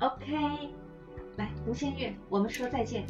[0.00, 0.68] OK，
[1.36, 3.04] 来吴先月，我们说再见。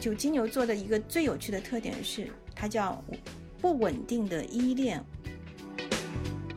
[0.00, 3.02] 就金牛座的一个最有趣的特点是，它叫
[3.60, 5.02] 不稳定的依恋。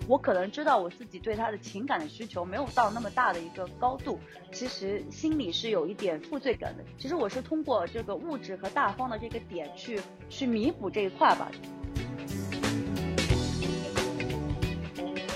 [0.07, 4.19] 我可能知道我自己对他的情感的需求没有到那么大的一个高度，
[4.51, 6.83] 其实心里是有一点负罪感的。
[6.97, 11.51] 其实我是通过这个物质和大方的这个点去去弥补这一块吧。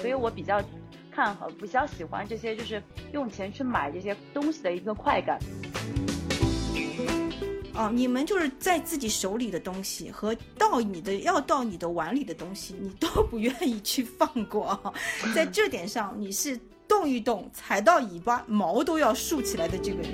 [0.02, 0.62] 所以我比较
[1.14, 2.82] 看好，比较喜欢这些，就是
[3.12, 5.38] 用钱去买这些东西的一个快感。
[7.76, 14.94] 哦，你们就是在自己手里的东西和到你的要到你的碗里的东西，你都不愿意去放过啊。
[15.36, 20.12] 在这点上，你是动一动踩到尾巴毛都要竖起来的这个人。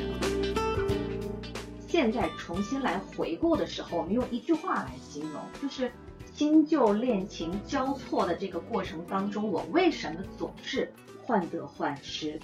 [1.88, 5.92] 现在重新来回顾的时候，我们用一句话来形容，就是
[6.40, 10.90] 新旧恋情交错的这个过程当中，我为什么总是
[11.22, 12.40] 患得患失？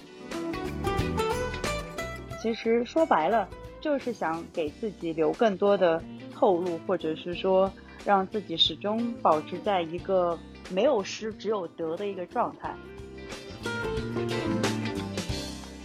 [2.42, 3.48] 其实说白了。
[3.80, 6.02] 就是想给自己留更多的
[6.34, 7.72] 后路，或者是说
[8.04, 10.38] 让自己始终保持在一个
[10.70, 12.74] 没有失只有得的一个状态。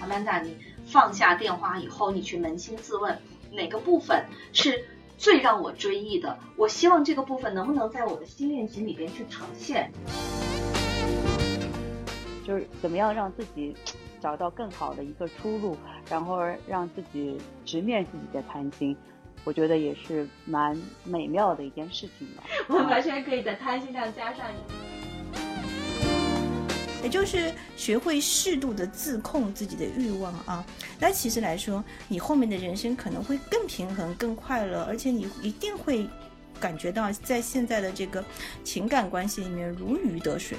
[0.01, 3.17] 阿曼达，你放下电话以后，你去扪心自问，
[3.51, 4.83] 哪个部分是
[5.21, 6.35] 最让我追忆的？
[6.57, 9.91] 我希望这个部分能不能在我的新恋情里边去呈现？
[12.43, 13.75] 就是怎么样让自己。
[14.19, 15.75] 找到更好的一个出路，
[16.07, 18.95] 然后让自己直面自己的贪心，
[19.43, 22.43] 我觉得也是蛮美妙的一件事情吧。
[22.67, 24.45] 我完全可以在贪心上加上，
[27.03, 30.65] 也就是学会适度的自控自己的欲望啊。
[30.99, 36.07] 那其实来说，你后面的人生可能会更平衡、更快乐，而且你一定会
[36.59, 38.23] 感觉到在现在的这个
[38.63, 40.57] 情感关系里面如鱼得水。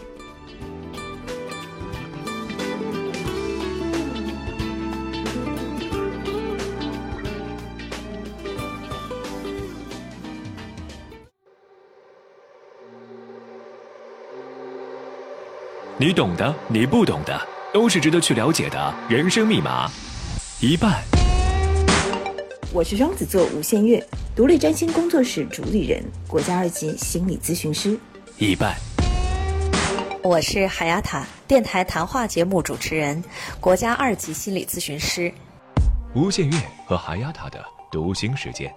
[16.05, 17.41] 你懂的，你不懂的，
[17.73, 19.89] 都是值得去了解的人生密码。
[20.61, 21.01] 一半。
[22.73, 24.05] 我是双子座吴限月，
[24.35, 27.97] 独立占星工作室主理人，国家二级心理咨询师。
[28.37, 28.75] 一半。
[30.25, 33.23] 我是海亚塔电台谈话节目主持人，
[33.61, 35.33] 国家二级心理咨询师。
[36.17, 38.69] 吴限月和海亚塔的读心时间。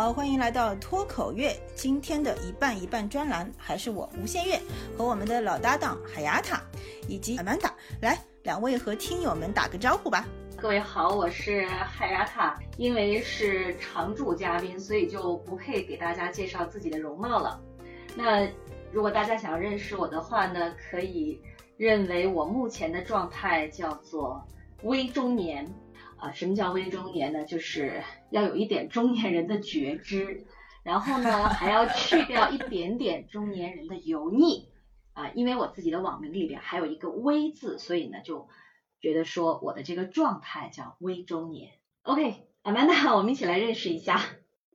[0.00, 4.58] 好欢迎来到脱口乐，今天的一半一半专栏还是我无限月
[4.96, 6.62] 和我们的老搭档海雅塔
[7.06, 10.26] 以及阿曼达，来两位和听友们打个招呼吧。
[10.56, 17.60] 各位好，我是海雅塔，因为是常驻嘉宾，所以就不配给大家介绍自己的容貌了。
[18.16, 18.48] 那
[18.90, 21.38] 如果大家想要认识我的话呢，可以
[21.76, 24.42] 认为我目前的状态叫做
[24.82, 25.70] 微中年。
[26.20, 27.44] 啊，什么叫微中年呢？
[27.46, 30.44] 就是要有一点中年人的觉知，
[30.84, 34.68] 然后呢，还要去掉一点点中年人的油腻
[35.14, 35.30] 啊。
[35.30, 38.48] 因为我自己的网名里边还有一个微字，所以呢，就
[39.00, 41.72] 觉得说我的这个状态叫微中年。
[42.02, 44.20] OK，Amanda， 我们一起来认识一下。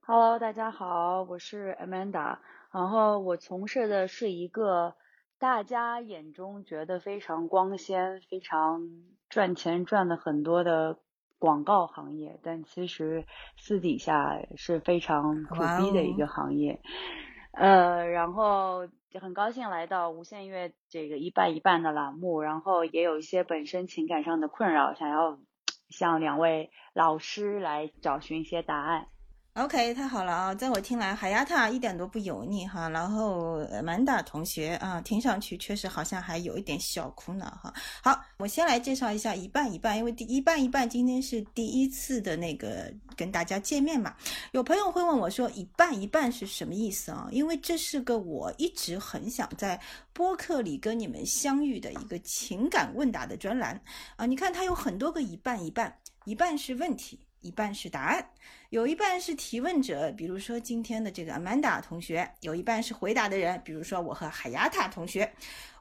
[0.01, 2.39] Hello，大家好，我是 Amanda，
[2.71, 4.95] 然后我从事的是一个
[5.37, 8.89] 大家眼中觉得非常光鲜、非常
[9.29, 10.97] 赚钱赚的很多的。
[11.39, 13.25] 广告行业，但其实
[13.57, 16.79] 私底下是非常苦逼的一个行业，
[17.51, 18.87] 呃，然后
[19.19, 25.37] 很高兴来到无限月这个一半一半的栏目，然后也有一些本身情感上的困扰，想要
[25.89, 29.07] 向两位老师来找寻一些答案。
[29.55, 30.53] OK，太好了啊！
[30.53, 32.89] 在我听来，海亚塔一点都不油腻哈。
[32.89, 37.73] 然后曼达同学啊，听上去确实好像还有一点小苦恼哈。
[38.03, 44.13] 好，我先来介绍一下一半一半，因为第一半一半今天是第一次的那个跟大家见面嘛。
[44.51, 47.29] 有朋友会问我说，一半一半是什么意思啊？
[47.31, 49.79] 因为这是个我一直很想在
[50.11, 53.81] 播客里跟你们相遇的一个情感问答的专栏
[54.17, 54.25] 啊。
[54.25, 57.17] 你看它有很多个一半一半，一半是问题。
[57.45, 58.27] 一半是答案，
[58.71, 65.31] 有一半是提问者，比如说今天的这个 Amanda 同学；有一半是回答的人，比如说我和海亚塔同学。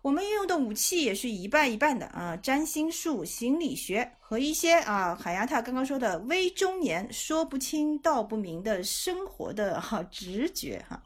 [0.02, 11.02] 我们运用的武器也是一半一半的啊，占星术、心理学和一些啊，海亚塔刚刚说的微中年说不清道不明的生活的哈直觉哈。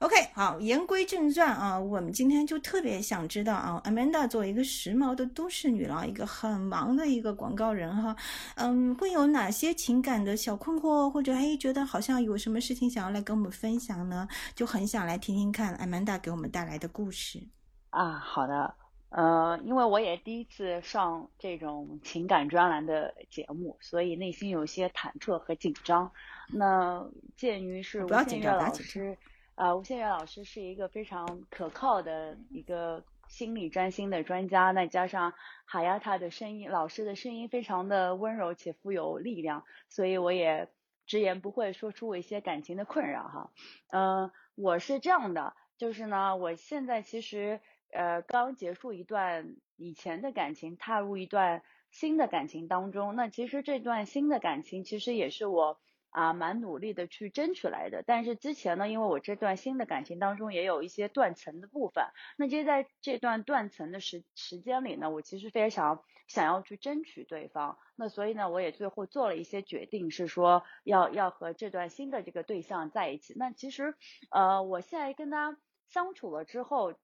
[0.00, 8.14] OK，好，言归正传啊，我们今天就特别想知道啊，Amanda 作为一个时髦的都市女郎，一个很忙的一个广告人哈，
[8.54, 14.28] 嗯，会有哪些情感的小困惑，或者哎觉得好像有什么事情想要来跟我们分享呢？
[14.54, 17.42] 就很想来听听看 Amanda 给我们带来的故事
[17.90, 18.20] 啊。
[18.20, 18.72] 好的，
[19.08, 26.08] 呃，因为我也第一次上这种情感专栏的节目，所以内心有些忐忑和紧张。
[26.52, 27.04] 那
[27.36, 29.18] 鉴于是吴建岳老师。
[29.58, 35.34] 啊，吴宪元老师是一个非常可靠的一个心理占星的专家，那加上
[35.66, 40.68] 海亚塔的声音，老师的声音非常的温柔且富有力量，所以我也
[41.06, 43.50] 直言不讳说出我一些感情的困扰哈。
[43.90, 47.60] 嗯，我是这样的，就是呢，我现在其实
[47.92, 55.80] 呃刚结束一段以前的感情，踏入一段新的感情当中，那其实这段新的感情其实也是我。
[56.10, 62.04] 啊，蛮努力的去争取来的，但是之前呢，因为我这段新的感情当中也有一些断层的部分，
[62.36, 73.34] 那其实在这段断层的时时间里呢，我其实非常想要去争取对方，那所以呢，我也最后做了一些决定，是说要要和这段新的这个对象在一起。
[73.36, 73.94] 那其实，
[74.30, 75.58] 呃，我现在跟他
[75.88, 76.94] 相处了之后，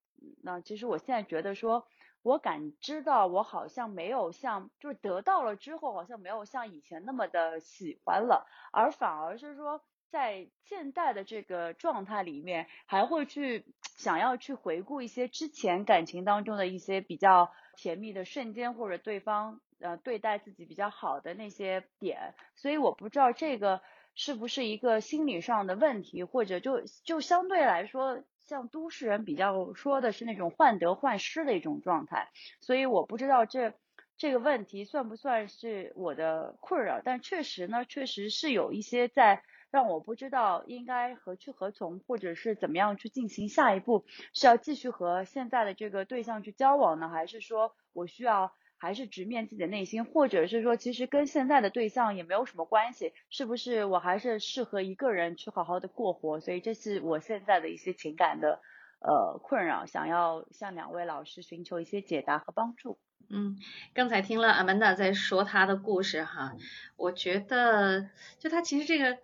[0.42, 1.86] 那其实我现在觉得说。
[2.24, 13.66] 我感知到我好像没有像，就是得到了之后好像没有像以前那么的喜欢了，而反而是说在现在的这个状态里面，还会去
[13.98, 23.82] 想要去回顾一些之前感情当中的一些比较甜蜜的瞬间，或者对方呃对待自己比较好的那些点，所以我不知道这个
[24.14, 28.24] 是不是一个心理上的问题，或者就就相对来说。
[28.46, 32.30] 像都市人比较说的是那种患得患失的一种状态，
[32.60, 33.74] 所以我不知道这
[34.16, 48.52] 这个问题算不算是我的困扰，但确实呢，确实是有一些在让我不知道应该何去何从，或者是怎么样去进行下一步，是要继续和现在的这个对象去交往呢，还是说我需要？
[48.76, 53.84] 还是直面自己的内心，或者是说，其实跟现在的对象也没有什么关系，是不是？
[53.84, 58.60] 我还是适合一个人去好好的过活，所以这是我现在的一些情感的
[59.00, 62.98] 呃困扰，想要向两位老师寻求一些解答和帮助。
[63.28, 63.58] 嗯，
[63.94, 66.54] 刚才听了阿曼达在说她的故事哈，
[66.96, 69.18] 我觉得就她其实这个。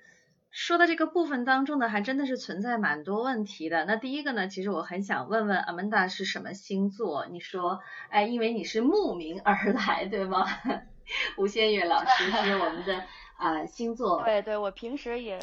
[0.50, 3.84] 说的这个部分当中呢，还真的是存在蛮多问题的。
[3.84, 7.26] 那第一个呢，其实我很想问问阿曼达是什么星座？
[7.30, 10.46] 你说，哎，因为你是慕名而来，对吗？
[11.38, 13.04] 吴先月老师是我们的
[13.36, 14.22] 啊星座。
[14.24, 15.40] 对对，我平时也。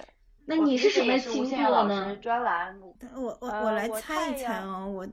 [0.50, 2.16] 那你是什么星座呢？
[2.22, 2.80] 专栏，
[3.14, 5.06] 我我我来猜一猜哦，我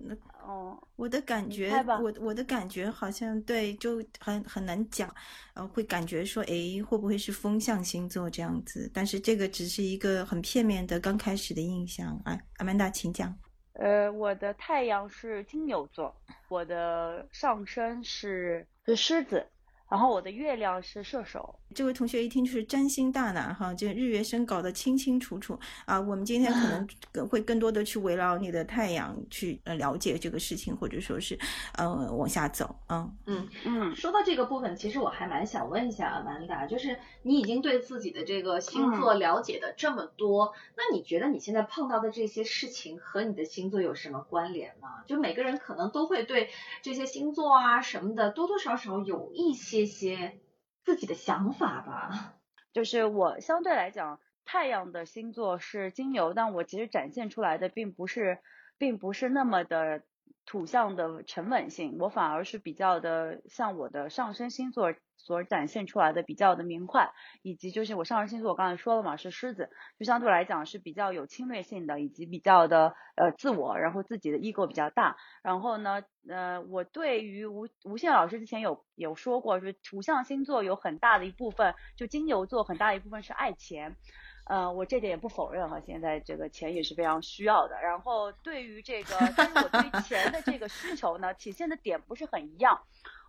[0.47, 5.13] 哦，我的感觉，我我的感觉好像对，就很很难讲，
[5.55, 8.89] 呃，会感觉说，哎，会不会是风象星座这样子？
[8.95, 12.17] 但是这个只是一个很片面的刚开始的印象。
[12.25, 13.37] 哎，阿曼达，请讲。
[13.73, 16.15] 呃，我的太阳是金牛座，
[16.49, 19.45] 我的上升是是狮子。
[19.89, 26.01] 然后我的月亮是射手，这位同学一听就是占星大拿哈，这日月升搞得清清楚楚啊。
[26.01, 31.39] 我们今天可能 更会更多的去围绕你的太阳去呃了解这个事情，或者说是
[31.77, 33.09] 呃往下走啊。
[33.27, 45.05] 嗯嗯，说到这个部分，其实我还蛮想问一下阿曼达，就是你已经对自己的这个星座了解的这么多，那你觉得你现在碰到的这些事情和你的星座有什么关联吗？
[45.07, 46.49] 就每个人可能都会对
[46.83, 49.74] 这些星座啊什么的多多少少有一些。
[49.75, 50.39] 这些
[50.85, 52.37] 自己的想法吧，
[52.73, 58.39] 就是我相对来讲，太阳的星座是金牛，但我其实展现出来的并不是，
[58.79, 60.05] 并不是那么的。
[60.47, 67.13] 土象的沉稳性，我反而是比较的像我的上升星座所展现出来的比较的明快，
[67.43, 75.17] 以及就是我上升星座我刚才说了嘛是狮子，就相对来讲是比较有侵略性的，以及比较的呃自我，然后自己的 ego 比较大。
[75.43, 83.97] 然后呢，呃，我对于吴吴宪老师之前有有说过，就是土象星座有很大的一部分，就金牛座很大一部分是爱钱。
[84.45, 87.81] 呃，我这点也不否认哈，现在这个钱也是非常需要的。
[87.83, 92.79] 然后对于这个，但是我对钱的这个需求呢， 体现的点不是很一样。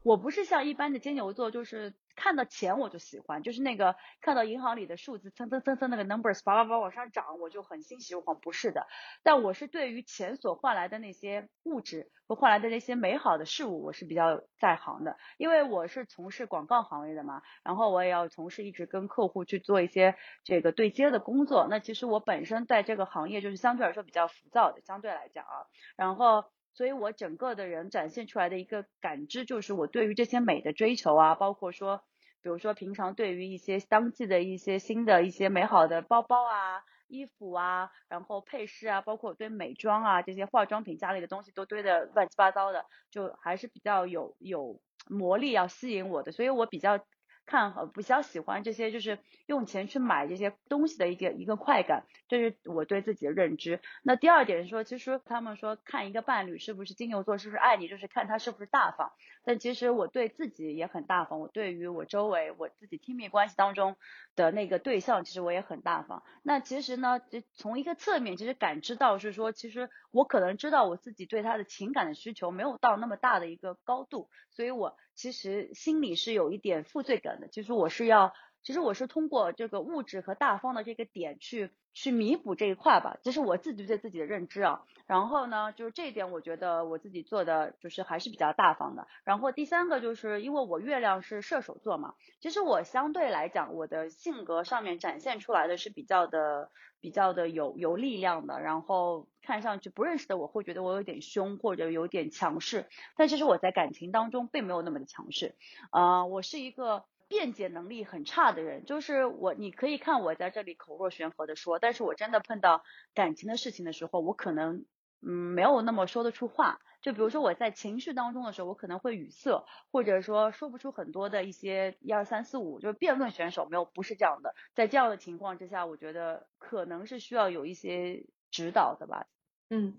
[0.06, 8.40] 我不是像一般的金牛座，就是看到钱我就喜欢，就是那个看到银行里的数字蹭蹭蹭蹭那个 numbers 叭叭叭往上涨，我就很欣喜若狂。
[8.40, 8.86] 不是的，
[9.24, 15.18] 但我是对于钱所换来的那些物质和换来的那些美好的事物，我是比较在行的。
[15.40, 21.66] 因为我是从事广告行业的嘛，然后我也要从事一直跟客户去做一些这个对接的工作。
[21.68, 26.46] 那其实我本身在这个行业就是相对来说比较浮躁的，相对来讲啊，然后。
[26.76, 32.04] 所以我整个的人展现出来的一个感知，就是我对于这些美的追求啊，包括说，
[32.42, 44.80] 比如说平常对于一些当季的一些新的一些美好的包包啊，衣服啊，然后配饰啊，包括对美妆啊这些化妆品家里的东西都堆的乱七八糟的，就还是比较有有
[45.10, 47.00] 魔力要吸引我的，所以我比较。
[47.46, 53.80] 看好比较喜欢这些，就是用钱去买这些东西的一个一个快感，这是我对自己的认知。
[54.04, 59.12] 那第二点是说，其实他们说看一个伴侣是不是金牛座，是不是爱你，就是看他是不是大方。
[59.44, 63.96] 但其实我对自己也很大方，我对于我周围我自己亲密关系当中
[64.36, 66.24] 的那个对象，其实我也很大方。
[66.42, 74.98] 那其实呢，就从一个侧面，其实感知到是说，其实我可能知道我自己对他的情感的需求没有到那么大的一个高度，所以我。
[75.16, 78.34] 其实心里是有一点负罪感的，就是我是要，
[78.66, 84.82] 其实我是通过这个物质和大方的这个点去去弥补这一块吧，这是我自己对自己的认知啊。
[85.06, 89.08] 然后呢，就是这一点我觉得我自己做的就是还是比较大方的。
[89.24, 96.70] 然后第三个就是因为我月亮是射手座嘛，其实我相对来讲我的性格上面展现出来的是比较的。
[97.02, 105.54] 比较的有有力量的，然后看上去不认识的我会觉得我有点凶或者有点强势，但其实我在感情当中并没有那么的强势，
[105.92, 114.86] 啊，我是一个辩解能力很差的人，就是我你可以看我在这里口若悬河的说，但是我真的碰到感情的事情的时候，我可能
[115.22, 116.80] 嗯没有那么说得出话。
[117.02, 124.56] 就比如说我在情绪当中的时候，我可能会语塞，或者说说不出很多的一些一二三四五，就是辩论选手没有不是这样的。
[124.74, 129.28] 在这样的情况之下，我觉得可能是需要有一些指导的吧。
[129.70, 129.96] 嗯，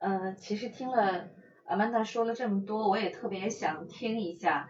[0.00, 1.30] 呃，其实听了
[1.64, 4.68] 阿曼达说了这么多，我也特别想听一下，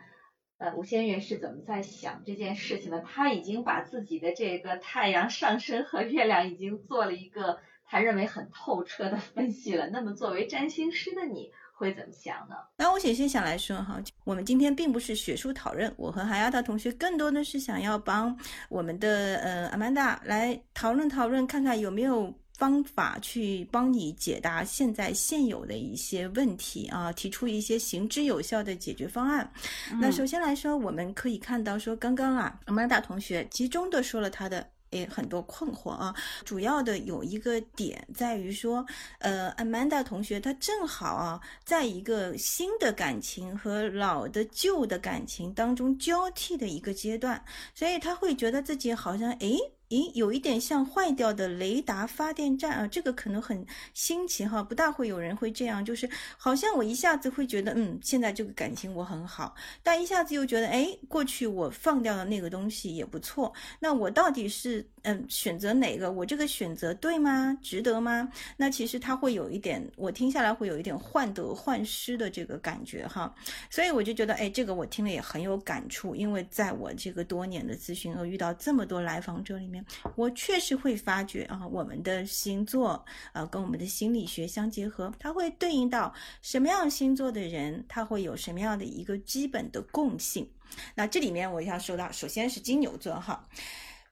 [0.60, 3.00] 呃，吴先生是怎么在想这件事情的？
[3.00, 9.88] 他已经把自己的这个太阳上升和月亮已经做了一个他认为很透彻的分析了。
[9.88, 11.50] 那么作为占星师的你？
[11.72, 12.56] 会怎么想呢？
[12.76, 18.38] 那我首先想来说哈，我们今天并不是学术讨论，我和海亚达同学更多的是想要帮
[18.68, 29.50] 我们的呃阿曼达来讨论讨论，看看有没有方法去帮你解答现在现有的一些问题啊，提出一些行之有效的解决方案。
[29.98, 34.64] 那首先来说，我们可以看到说，刚刚啊阿曼达同学集中的说了他的。
[34.90, 36.12] 诶很多困惑啊，
[36.44, 38.84] 主要的有一个点在于说，
[39.20, 47.40] 呃，Amanda 同学她正好啊，在一个新的感情和老的旧的感情当中交替的一个阶段，
[47.72, 49.56] 所以他会觉得自己好像诶。
[49.90, 66.12] 咦，有一点像坏掉的雷达发电站啊，这个可能很新奇哈，不大会有人会这样，就是好像我一下子会觉得，嗯，现在这个感情我很好，但一下子又觉得，哎，过去我放掉的那个东西也不错，那我到底是嗯选择哪个？
[66.12, 67.58] 我这个选择对吗？
[67.60, 68.30] 值得吗？
[68.56, 73.34] 那其实他会有一点，我听下来会有一点患得患失的这个感觉哈，
[73.68, 79.79] 所以我就觉得，哎，这个我听了也很有感触，因为在我这个多年的咨询和遇到这么多来访者里面。
[80.16, 90.50] 我确实会发觉啊，我们的星座啊，跟我们的心理学相结合，它会对应到什么样星座的人，他会有什么样的一个基本的共性。
[90.94, 93.48] 那这里面我要说到，首先是金牛座哈，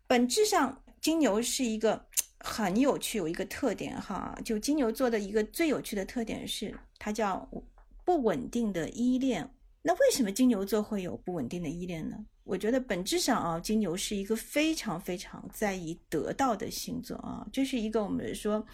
[0.07, 2.05] 本质上金牛是一个
[2.41, 7.49] 很有趣，有一个特点哈，就金牛座的一个最有趣的特点是，它叫
[8.05, 9.49] 不稳定的依恋。
[9.83, 12.17] 那为什么金牛座会有不稳定的依恋呢？
[12.49, 17.47] 我觉得本质上啊，金牛是一个非常非常在意得到的星座啊。
[17.52, 18.67] 这是一个我们说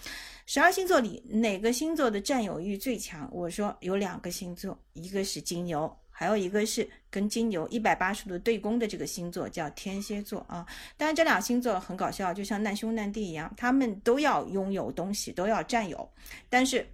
[0.47, 3.29] 十二星座里哪个星座的占有欲最强？
[3.33, 10.65] 我说有两个星座，一个是金牛，还有一个是跟金牛一百八十度对宫的这个星座叫天蝎座啊。
[10.97, 16.09] 当然，这俩星座很搞笑，就像难兄难弟一样，他们都要拥有东西，都要占有，
[16.49, 16.87] 但是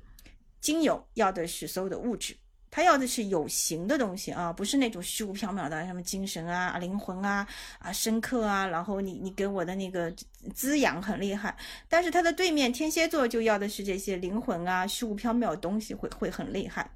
[0.62, 2.34] 金牛要的是所有的物质。
[2.70, 7.44] 他要的是有形的东西啊，不是那种虚无缥缈的，什么精神啊、灵魂啊、
[7.80, 10.14] 啊深刻啊，然后你你给我的那个
[10.54, 11.56] 滋养很厉害。
[11.88, 16.88] 但是他的对面天蝎座就要的是这些灵魂啊、虚无缥缈的东西会会很厉害。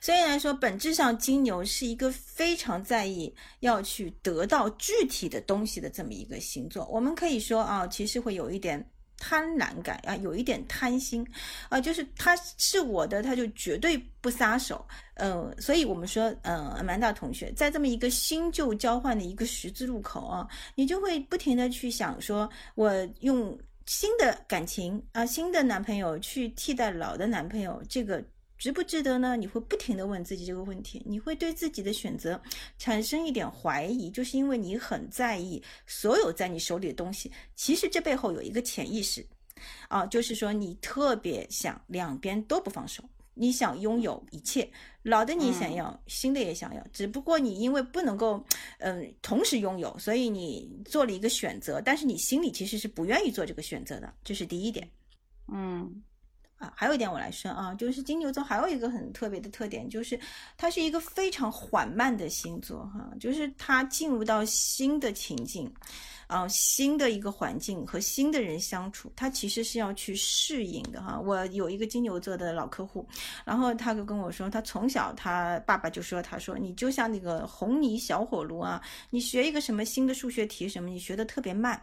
[0.00, 6.86] 所以来说，本质上金牛是一个非常在意要去得到具体的东西的这么一个星座。
[6.86, 8.86] 我们可以说啊，其实会有一点。
[9.18, 11.26] 贪婪感啊，有一点贪心
[11.68, 14.86] 啊，就是他是我的，他就绝对不撒手。
[15.14, 28.22] 呃，所以我们说，呃，蛮大同学在这么一个新旧交换的一个十字路口啊，你就会不停的去想，说我用新的感情啊，新的男朋友去替代老的男朋友，这个。
[28.58, 29.36] 值不值得呢？
[29.36, 32.40] 你会不停的问自己这个问题，你会对自己的选择
[32.78, 37.30] 产生一点怀疑，就是因为你很在意所有在你手里的东西。
[37.54, 39.24] 其实这背后有一个潜意识，
[39.88, 44.66] 啊，就是说你特别想两边都不放手，你想拥有一切，
[45.02, 48.42] 老的你想要，新的也想要，只不过你因为不能够，
[48.78, 54.88] 嗯，同时拥有，所以你做了一个选择，但是你心里其实是不愿意做这个选择的，这是第一点。
[55.52, 56.02] 嗯。
[56.58, 60.18] 啊，还有一点我来说啊，就是金牛座还有一个很特别的特点，就是
[60.56, 65.72] 它是一个非常缓慢的星座哈，就是它进入到新的情境。
[66.26, 71.20] 啊，新的一个环境和新的人相处，他其实是要去适应的哈。
[71.20, 73.06] 我有一个金牛座的老客户，
[73.44, 81.80] 然后他就跟我说，他从小他爸爸就说，他说你就像那个红泥小火炉啊，你学一个什么新的数学题什么，你学的特别慢，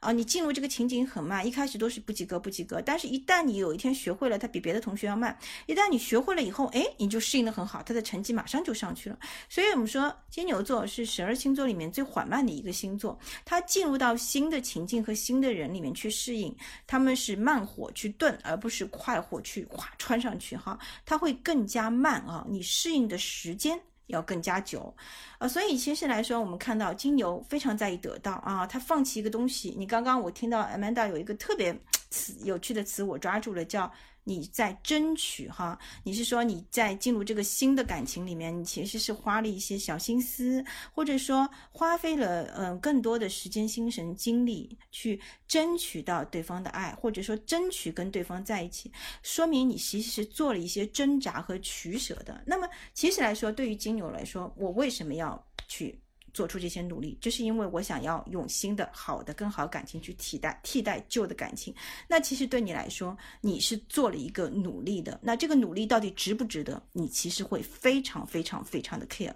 [0.00, 9.18] 啊，你进入这个情景很慢，一开始都是不及格不及格，但是一旦你有一天学会了，他比别的同学要慢，一旦你学会了以后，哎，你就适应的很好，他的成绩马上就上去了。
[9.50, 13.81] 所以我们说金牛座是十二星座里面最缓慢的一个星座，他进。
[13.82, 16.54] 进入到新的情境和新的人里面去适应，
[16.86, 24.94] 他们是慢火去炖，而不是快火去哗穿上去哈，它会更加慢啊，你适应的时间要更加久，
[25.38, 31.76] 呃，所以其实来说，我们看到金牛非常在意得到啊，他放弃一个东西，你刚刚我听到 Amanda 有一个特别
[32.08, 33.92] 词有趣的词，我抓住了，叫。
[34.24, 52.42] 你在争取哈，你是说你在进入这个新的感情里面，你其实是花了一些小心思，或者说花费了嗯更多的时间、心神、精力去争取到对方的爱，或者说争取跟对方在一起，说明你其实是做了一些挣扎和取舍的。
[52.46, 56.01] 那么其实来说，对于金牛来说，我为什么要去？
[56.32, 61.74] 做出这些努力，这是因为我想要用新的、好的、更好感情去替代替代旧的感情。
[62.08, 65.18] 那其实对你来说，你是做了一个努力的。
[65.22, 66.82] 那这个努力到底值不值得？
[66.92, 69.34] 你其实会非常非常非常的 care。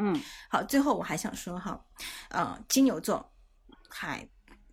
[0.00, 1.84] 嗯，好，最后我还想说哈，
[2.30, 3.28] 呃，金牛座
[3.88, 4.24] 还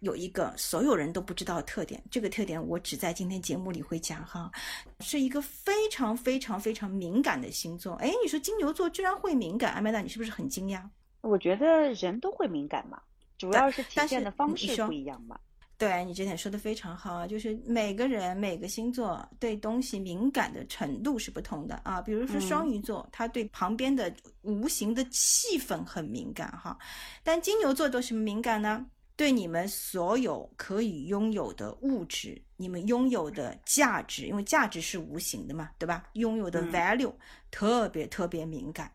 [0.02, 4.52] 有一个所有人都不知道的特点，这个特点我只在今天节目里会讲哈，
[5.00, 7.96] 是一个非常非常非常敏感的星座。
[7.96, 10.88] 哎，你说金牛座居然会敏感，阿麦达，你是不是很惊讶？
[11.26, 13.02] 我觉得人都会敏感嘛，
[13.38, 15.38] 主要是体现的方式不一样嘛。
[15.78, 22.02] 对你这点说的非常好啊，就是每个人每个星座对东西敏感的程度是不同的啊。
[22.02, 24.14] 比如说双鱼座，他对旁边的
[24.44, 26.78] 无形的气氛很敏感哈，
[27.24, 28.86] 但金牛座都什么敏感呢？
[29.18, 36.04] 对你们所有可以拥有的物质，你们拥有的价值，因为价值是无形的嘛，对吧？
[36.14, 37.14] 拥有的 value
[37.52, 38.90] 特别特别敏感。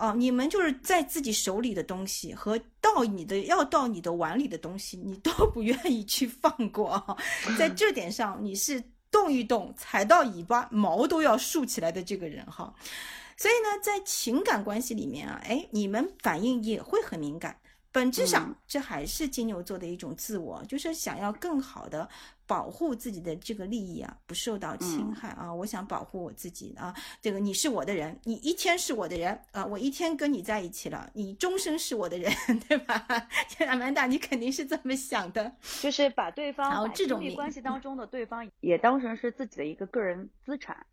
[0.00, 7.16] 哦，你们就是在自己手里的东西和到你的要到你的碗里的东西，你都不愿意去放过啊。
[7.58, 12.74] 在这点上，你是动一动踩到尾巴毛都要竖起来的这个人哈。
[13.36, 17.58] 所以呢，在情感关系里面啊，哎，你们反应也会很敏感。
[17.92, 22.08] 本质上，这还是金牛座的一种自我，就是想要更好的
[22.46, 25.52] 保护自己的这个利益啊，不受到侵害啊。
[25.52, 32.32] 我想保护我自己啊，这个你是我的人，你一天是我的人啊，我一天跟你在一起了，你终生是我的人，
[32.68, 33.04] 对吧？
[33.66, 40.86] 阿曼达，你肯定是这么想的，就是把对方，然后这种关系当中的对方也当成是自己的一个个人资产，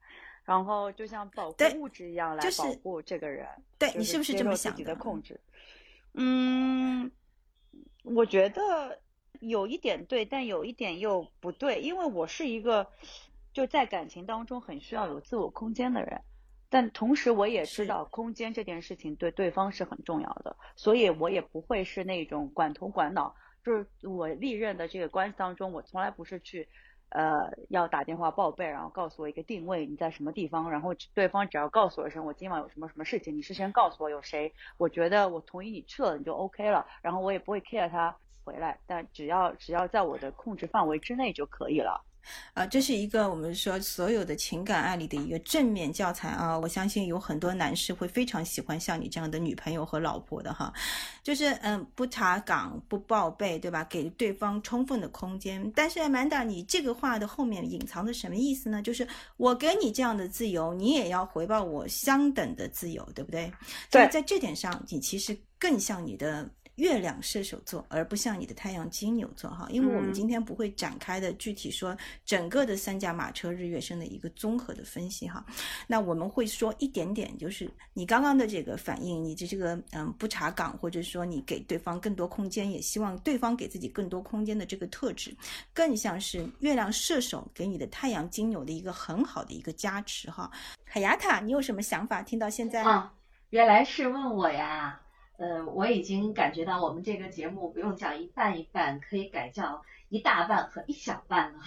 [0.46, 3.48] 然后就像保护物质一样来保护这个人。
[3.78, 4.96] 对你是不是这么想的？
[4.96, 5.40] 控制。
[6.20, 7.12] 嗯，
[8.04, 9.00] 我觉得
[9.40, 12.88] 有一点对，但有一点又不对，因为我是一个
[13.54, 16.20] 就在感情当中很需要有自我空间的人，
[16.70, 26.68] 但同时我也知道空间这件事情对对方是很重要的，所以我也不会是那种管头管脑，就是我历任的这个关系当中，我从来不是去。
[27.10, 42.04] 呃，要打电话报备，然后告诉我一个定位，你在什么地方，然后对方只要告诉我一声，我今晚有什么什么事情，你事先告诉我有谁，我觉得我同意你去了，你就 OK 了，然后我也不会 care 他回来，但只要只要在我的控制范围之内就可以了。
[42.54, 46.58] 啊，这是一个我们说所有的情感案例的一个正面教材啊！
[46.58, 50.74] 我相信有很多男士会非常喜欢像你这样的女朋友和老婆的哈，
[51.24, 53.84] 就是嗯，不查岗不报备，对吧？
[53.90, 55.72] 给对方充分的空间。
[55.76, 58.82] 但是曼达，你这个话的后面隐藏的什么意思呢？
[58.82, 63.52] 就是我给你这样的自由，你也要回报我相等的自由，对不对？
[63.92, 66.50] 对，在这点上，你其实更像你的。
[66.78, 75.44] 月亮射手座，而不像你的太阳金牛座哈，因为我们今天不会展开的具体说整个的三驾马车日月升的一个综合的分析哈，
[75.88, 85.36] 那我们会说一点点，就是你刚刚的这个反应，你的这个嗯不查岗，或者说你给对方更多空间，也希望对方给自己更多空间的这个特质，
[85.74, 90.52] 更像是月亮射手给你的太阳金牛的一个很好的一个加持哈。
[90.84, 92.22] 海雅塔，你有什么想法？
[92.22, 93.12] 听到现在啊，
[93.50, 95.02] 原来是问我呀。
[95.38, 101.60] 呃，我已经感觉到我们这个节目不用叫一半一半，可以改叫一大半和一小半了。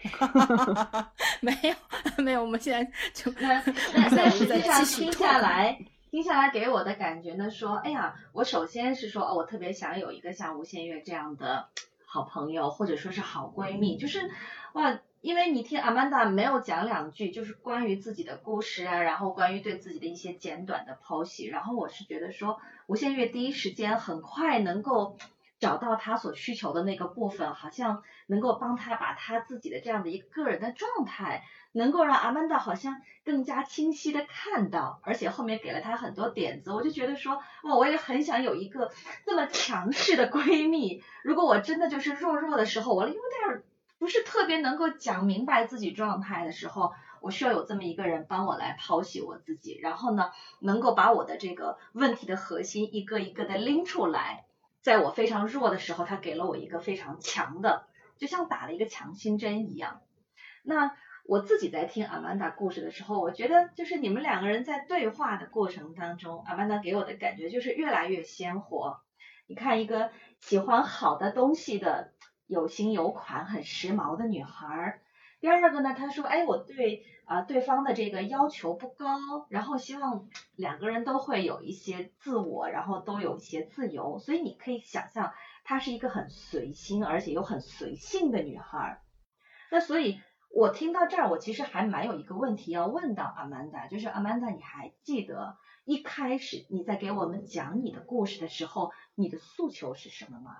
[1.40, 1.74] 没有
[2.24, 3.62] 没有，我们现在就 那
[3.94, 5.78] 那但实际上听下来，
[6.10, 11.68] 听下来给我的感觉呢，说，哎呀，我首先是说，哦，我特别想有一个像吴献月这样的
[12.04, 14.30] 好朋友，或者说是好闺蜜，就是
[14.72, 25.16] 哇，因为你听阿曼达没有讲两句，就是关于自己的故事啊，然后关于对自己的一些简短的剖析，然后我是觉得说，吴献月第一时间很快能够。
[25.60, 38.90] 找到他所需求的那个部分，好像能够帮他把他自己的这样的一个个人的状态，能够让阿曼达好像更加清晰的看到，而且后面给了他很多点子，我就觉得说，哇，我也很想有一个
[39.26, 41.02] 这么强势的闺蜜。
[41.22, 43.62] 如果我真的就是弱弱的时候，我有点
[44.00, 54.46] 不是特别能够讲明白自己状态的时候，我需要有这么一个人帮我来剖析我自己，然后呢，能够把我的这个问题的核心一个一个的拎出来。
[54.80, 57.84] 在我非常弱的时候，他给了我一个非常强的，
[58.16, 60.00] 就像打了一个强心针一样。
[60.62, 69.02] 那我自己在听阿曼达故事的时候，我觉得就是你们两个人在对话的过程当中，阿曼达给我的感觉就是越来越鲜活。
[69.46, 72.12] 你看，一个喜欢好的东西的、
[72.50, 75.00] 有型有款、很时髦的女孩。
[75.40, 77.06] 第二个呢，他说，哎，我对。
[77.30, 85.32] 啊，对方的这个要求不高，然后希望两个人都会有一些自我，然后都有一些自由，所以你可以想象，
[85.62, 89.00] 她是一个很随心而且又很随性的女孩。
[89.70, 90.20] 那所以，
[90.52, 100.52] 我听到这儿，我其实还蛮有一个问题要问到阿曼达，就是阿曼达，你还记得一开始你在给我们讲你的故事的时候，你的诉求是什么吗？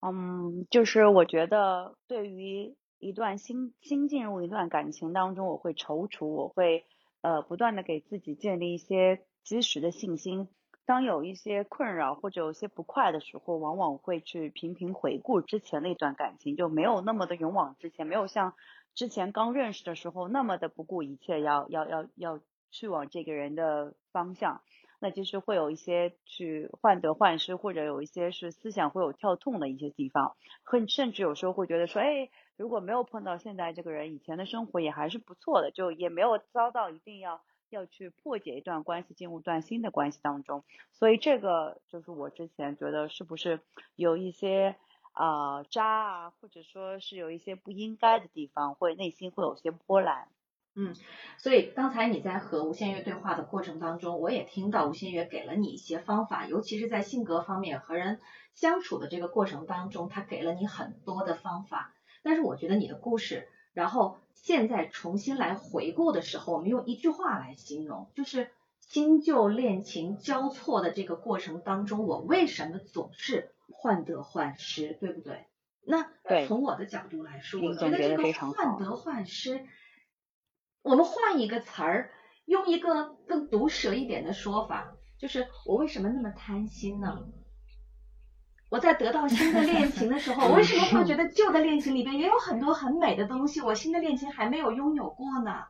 [0.00, 2.76] 嗯，就是我觉得对于。
[3.02, 6.84] 一段新新进入一段感情当中，我会踌躇，我会
[7.22, 10.48] 呃不断的给自己建立一些及时的信心。
[10.84, 18.52] 当有一些困扰或者有些不快的时候，往往会去频频回顾之前那段感情，就没有那么的勇往直前，没有像
[18.94, 24.60] 之前刚认识的时候那么的不顾一切，要要要要去往这个人的方向。
[25.00, 32.30] 那其实会有一些去患得患失，或者有一些是思想会有跳痛的一些地方，很甚至有时候会觉得说，哎。
[32.56, 40.62] 如果没有碰到现在这个人，以前的生活也还是不错的，就也没有遭到一定要要去破解一段关系，进入一段新的关系当中。
[40.92, 43.60] 所以这个就是我之前觉得是不是
[43.96, 44.76] 有一些
[45.12, 50.28] 啊渣啊，或者说是有一些不应该的地方，会内心会有些波澜。
[50.76, 50.94] 嗯，
[51.38, 58.20] 所以刚才你在和吴先月对话的过程当中，我也听到吴先月给了你一些方法，尤其是在性格方面和人
[58.54, 61.92] 相处的这个过程当中，他给了你很多的方法。
[62.22, 75.46] 但是我觉得你的故事，然后现在重新来回顾的时候，我们用一句话来形容，就是新旧恋情交错的这个过程当中，我为什么总是患得患失，对不对？
[75.82, 76.06] 那
[76.46, 79.64] 从我的角度来说，我觉得这个患得患失，
[80.82, 82.10] 我们换一个词儿，
[82.46, 87.18] 用一个更毒舌一点的说法，就是我为什么那么贪心呢？
[88.70, 93.60] 我在得到新的恋情的时候，我为什么会觉得旧的恋情里边也有很多很美的东西？
[93.60, 95.64] 我新的恋情还没有拥有过呢。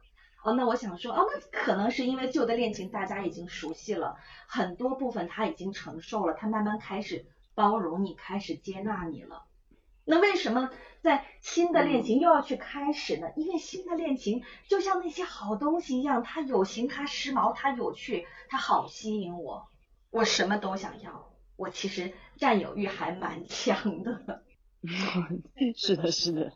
[0.45, 9.45] 哦，那我想说，哦，那可能是因为旧的恋情大家已经熟悉了，很多部分他已经承受了，他慢慢开始包容你，开始接纳你了。
[10.05, 10.71] 那为什么
[11.03, 13.29] 在新的恋情又要去开始呢？
[13.37, 19.69] 因为新的恋情就像那些好东西一样，它有型，它时髦，它有趣，它好吸引我，
[20.11, 21.31] 我什么都想要。
[21.57, 24.43] 我其实占有欲还蛮强的，
[25.77, 26.53] 是的，是的。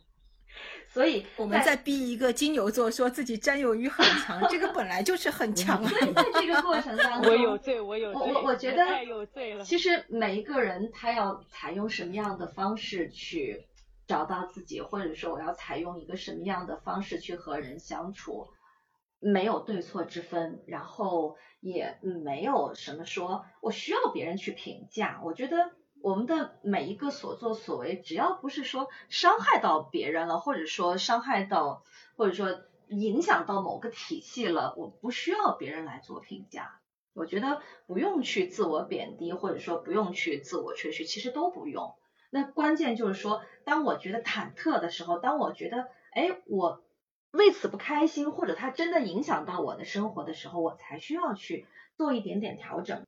[0.88, 5.84] 所以我们在逼一个金牛座说自己占有欲很强， 这个本来就是很强。
[5.84, 9.64] 所以在这个过程当中， 我有罪，我有罪，我我觉得太有罪了。
[9.64, 13.66] 其实每一个人他要采用什么样的方式去
[14.06, 18.48] 找到自己，或者说我要采用一个什么样的方式去和人相处。
[19.20, 25.18] 没有对错之分，然后也没有什么说我需要别人去评价。
[25.24, 25.70] 我觉得
[26.02, 31.82] 我们的每一个所作所为，只要不是说伤害到别人了，或者说伤害到，
[32.16, 36.78] 或者说影响到某个体系了，我不需要别人来做评价。
[37.14, 41.94] 我觉得不用去自我贬低，或者说不用去自我吹嘘，其实都不用。
[42.34, 46.82] 那关键就是说，当我觉得忐忑的时候，当我觉得，哎，我。
[47.30, 51.66] 为此不开心，或者它真的影响到我的生活的时候，我才需要去
[51.96, 53.04] 做一点点调整。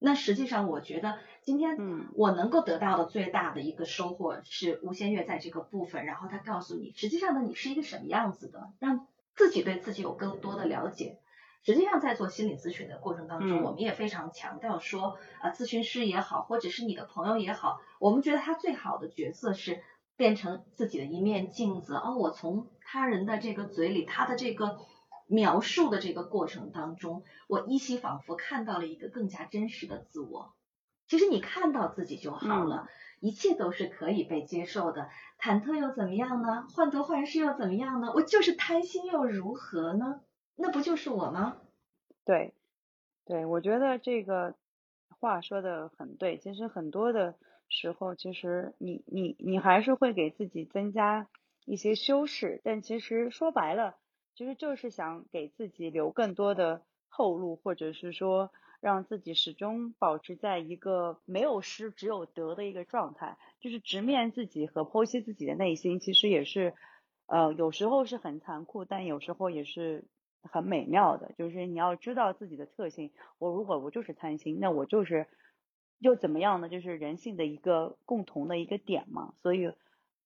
[0.00, 1.76] 那实际上，我觉得今天
[2.14, 11.20] 我能够得到的最大的一个收获是吴先月在这个部分，然后他告诉你，实际上呢，你是一个什么样子的，让自己对自己有更多的了解。
[11.62, 19.82] 实际上，在做心理咨询的过程当中，我们也非常强调说，啊，咨询师也好，或者是你的朋友也好，我们觉得他最好的角色是
[20.16, 21.94] 变成自己的一面镜子。
[21.94, 24.78] 哦，我从他人的这个嘴里，他的这个
[25.26, 30.54] 描述的这个过程当中，我依稀仿佛看到了一个更加真实的自我。
[31.06, 32.88] 其实你看到自己就好了，
[33.20, 35.10] 一切都是可以被接受的。
[35.38, 36.66] 忐忑又怎么样呢？
[36.74, 38.12] 患得患失又怎么样呢？
[38.14, 40.20] 我就是贪心又如何呢？
[40.58, 41.56] 那不就是我吗？
[42.24, 42.52] 对，
[43.24, 44.56] 对，我觉得这个
[45.20, 46.36] 话说的很对。
[46.38, 47.36] 其实很多的
[47.68, 51.28] 时候，其实你你你还是会给自己增加
[51.64, 53.96] 一些修饰，但其实说白了，
[54.34, 58.50] 其实就是想给自己留更多的后路，或者是说。
[58.80, 66.74] 让自己始终保持在一个没有失只有得的一个状态，就是直面自己和剖析自己的内心，其实也是，
[67.26, 70.04] 呃，有时候是很残酷，但有时候也是
[70.42, 71.32] 很美妙的。
[71.36, 75.26] 就是你要知道自己的特性，我如果我就是贪心，那我就是
[75.98, 76.68] 又怎么样呢？
[76.68, 79.34] 就是人性的一个共同的一个点嘛。
[79.42, 79.72] 所以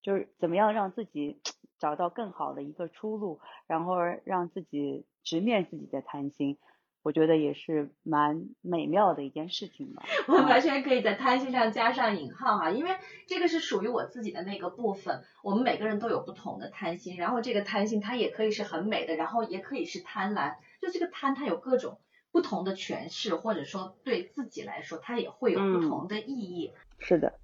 [0.01, 1.41] 就是怎么样让自己
[1.79, 6.59] 找到更好的一个出路，然后让自己直面自己的贪心。
[7.03, 10.05] 我觉得也是蛮美妙的一件事情吧。
[10.29, 12.91] 我完全可以在贪心上加上引号哈，因为
[13.27, 15.23] 这个是属于我自己的那个部分。
[15.43, 20.55] 我们每个人都有不同的贪心，然后这个贪心它也可以是很美的，然后也可以是贪婪。
[20.81, 21.99] 就这个贪，它有各种
[22.31, 26.73] 不同的诠释，或者说对自己来说，它也会有不同的意义。
[26.99, 27.35] 是的。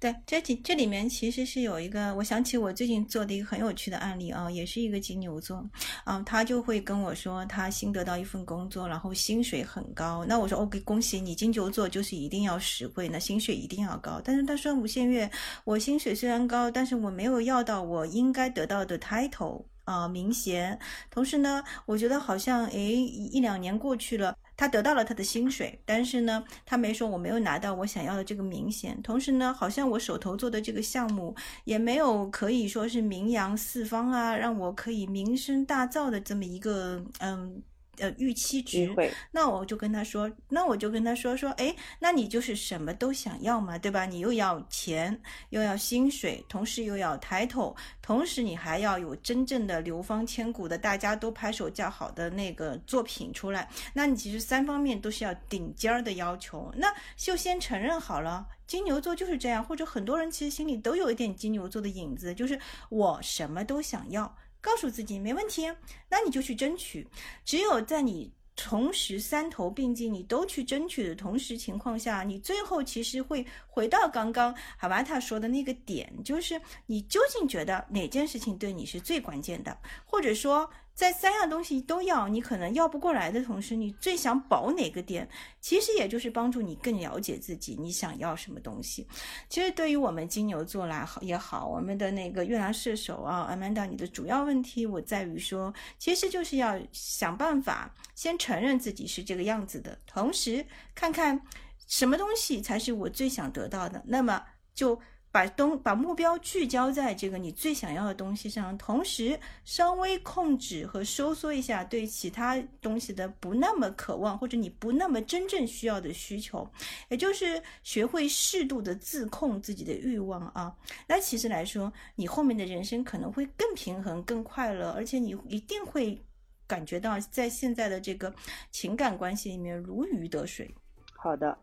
[0.00, 5.64] 对，这几这里面其实是有一个，我想起我最近做的一个很有趣的案例啊，也是一个金牛座
[6.04, 10.24] 啊，他就会跟我说，他新得到一份工作，然后薪水很高。
[10.24, 14.20] 那我说 OK，恭喜你，金牛座就是一定要实惠，那薪水一定要高。
[14.24, 15.30] 但是他说，吴限月，
[15.64, 20.78] 我薪水虽然高，但是我没有要到我应该得到的 title 啊，明显。
[21.10, 24.36] 同时呢，我觉得好像诶，一两年过去了。
[24.58, 29.00] 他得到了他的薪水，但是呢，他没说我没有拿到我想要的这个明显。
[29.02, 37.62] 同时呢，好像我手头做的这个项目也没有可以说是名扬四方啊，让我可以名声大噪的这么一个嗯。
[37.98, 38.94] 呃，预期值，
[39.30, 44.06] 那我就跟他说，那我就跟他说说，哎，那你就是什么都想要嘛，对吧？
[44.06, 53.68] 你又要钱，又要薪水，同时又要抬头，同时你还要有真正的流芳千古的，大家都拍手叫好的那个作品出来。
[53.92, 56.72] 那你其实三方面都是要顶尖儿的要求。
[56.76, 62.58] 那就先承认好了，金牛座就是这样，或者很多人其实心里都有一点金牛座的影子，就是
[62.88, 64.36] 我什么都想要。
[64.60, 65.70] 告诉自己没问题，
[66.08, 67.06] 那你就去争取。
[67.44, 80.68] 只有在你同时三头并进，你都去争取的同时情况下，你最后其实会回到刚刚哈瓦塔说的那个点，就是你究竟觉得哪件事情对你是最关键的，或者说。
[80.98, 85.28] 在三样东西都要，你可能要不过来的同时，你最想保哪个点？
[85.60, 89.06] 其实也就是帮助你更了解自己，你想要什么东西。
[89.48, 101.40] 其实对于我们金牛座来好也好，我们的那个月亮射手啊，Amanda，你的主要问题我在于说，其实就是要想办法先承认自己是这个样子的，同时看看
[101.86, 104.42] 什么东西才是我最想得到的，那么
[104.74, 105.00] 就。
[105.30, 116.68] 把东把目标聚焦在这个你最想要的东西上，同时稍微控制和收缩一下对其他东西的不那么渴望或者你不那么真正需要的需求，
[117.10, 120.74] 也就是学会适度的自控自己的欲望啊。
[121.06, 126.20] 那其实来说，你后面的人生可能会更平衡、更快乐，而且你一定会
[126.66, 128.34] 感觉到在现在的这个
[128.70, 130.74] 情感关系里面如鱼得水。
[131.14, 131.58] 好的。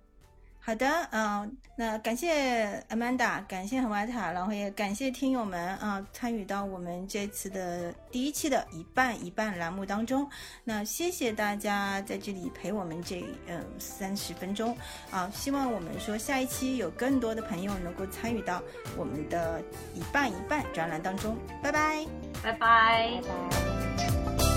[0.65, 10.27] 好的，嗯，那感谢 Amanda，感谢 Havata，然后也感谢听友们啊，参与到我们这次的第一期的一半一半栏目当中。
[10.63, 14.75] 那谢谢大家在这里陪我们这嗯三十分钟
[15.11, 18.59] 啊，希望我们说下一期有更多的朋友能够参与到
[18.97, 19.61] 我们的
[19.93, 21.37] 一半一半专栏当中。
[21.61, 22.03] 拜拜，
[22.41, 24.54] 拜拜，拜拜。